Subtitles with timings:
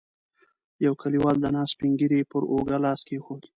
[0.85, 3.41] يوه کليوال د ناست سپين ږيری پر اوږه لاس کېښود.